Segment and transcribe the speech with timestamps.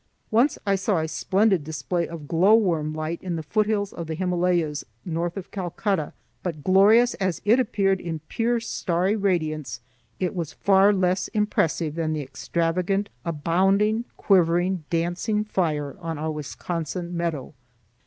[0.31, 4.15] Once I saw a splendid display of glow worm light in the foothills of the
[4.15, 9.79] Himalayas, north of Calcutta, but glorious as it appeared in pure starry radiance,
[10.19, 17.15] it was far less impressive than the extravagant abounding, quivering, dancing fire on our Wisconsin
[17.15, 17.53] meadow.